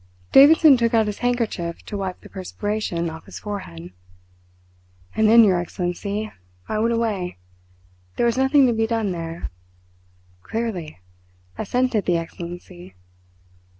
Davidson 0.31 0.77
took 0.77 0.95
out 0.95 1.05
his 1.05 1.19
handkerchief 1.19 1.83
to 1.83 1.95
wipe 1.95 2.21
the 2.21 2.29
perspiration 2.29 3.07
off 3.07 3.25
his 3.25 3.37
forehead. 3.37 3.93
"And 5.15 5.29
then, 5.29 5.43
your 5.43 5.59
Excellency, 5.59 6.31
I 6.67 6.79
went 6.79 6.95
away. 6.95 7.37
There 8.15 8.25
was 8.25 8.35
nothing 8.35 8.65
to 8.65 8.73
be 8.73 8.87
done 8.87 9.11
there." 9.11 9.51
"Clearly!" 10.41 10.97
assented 11.55 12.05
the 12.07 12.17
Excellency. 12.17 12.95